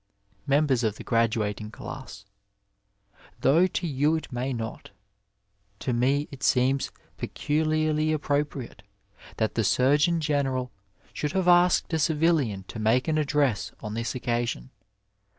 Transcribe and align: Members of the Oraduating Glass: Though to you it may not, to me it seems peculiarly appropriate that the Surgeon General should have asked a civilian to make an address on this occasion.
Members 0.47 0.83
of 0.83 0.95
the 0.95 1.03
Oraduating 1.05 1.69
Glass: 1.69 2.25
Though 3.41 3.67
to 3.67 3.85
you 3.85 4.15
it 4.15 4.31
may 4.33 4.51
not, 4.51 4.89
to 5.77 5.93
me 5.93 6.27
it 6.31 6.41
seems 6.41 6.91
peculiarly 7.17 8.11
appropriate 8.11 8.81
that 9.37 9.53
the 9.53 9.63
Surgeon 9.63 10.19
General 10.19 10.71
should 11.13 11.33
have 11.33 11.47
asked 11.47 11.93
a 11.93 11.99
civilian 11.99 12.63
to 12.63 12.79
make 12.79 13.07
an 13.07 13.19
address 13.19 13.73
on 13.79 13.93
this 13.93 14.15
occasion. 14.15 14.71